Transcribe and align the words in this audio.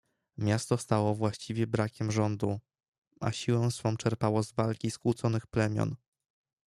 Miasto 0.37 0.77
stało 0.77 1.15
właściwie 1.15 1.67
brakiem 1.67 2.11
rządu, 2.11 2.59
a 3.19 3.31
siłę 3.31 3.71
swą 3.71 3.97
czerpało 3.97 4.43
z 4.43 4.51
walki 4.53 4.91
skłóconych 4.91 5.47
plemion. 5.47 5.95